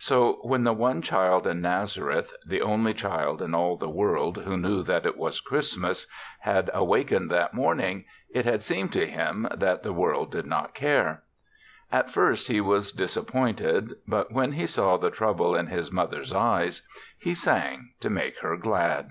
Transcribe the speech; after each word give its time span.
So, 0.00 0.40
when 0.42 0.64
the 0.64 0.72
one 0.72 1.02
child 1.02 1.46
in 1.46 1.60
Nazareth, 1.60 2.34
the 2.44 2.60
only 2.60 2.92
child 2.92 3.40
in 3.40 3.54
all 3.54 3.76
the 3.76 3.88
world 3.88 4.38
who 4.38 4.56
knew 4.56 4.82
that 4.82 5.06
it 5.06 5.16
was 5.16 5.40
Christ 5.40 5.78
mas, 5.78 6.08
had 6.40 6.68
awakened 6.74 7.30
that 7.30 7.54
morning, 7.54 8.04
it 8.28 8.44
had 8.44 8.64
seemed 8.64 8.92
to 8.94 9.06
him 9.06 9.46
that 9.54 9.84
the 9.84 9.92
world 9.92 10.32
did 10.32 10.46
not 10.46 10.74
care. 10.74 11.22
At 11.92 12.10
first 12.10 12.48
he 12.48 12.60
was 12.60 12.92
disap 12.92 13.28
pointed; 13.28 13.92
but 14.08 14.32
when 14.32 14.50
he 14.50 14.66
saw 14.66 14.96
the 14.96 15.12
trouble 15.12 15.54
in 15.54 15.68
his 15.68 15.92
mother's 15.92 16.32
eyes, 16.34 16.82
he 17.16 17.32
sang 17.32 17.92
to 18.00 18.10
make 18.10 18.40
her 18.40 18.56
glad. 18.56 19.10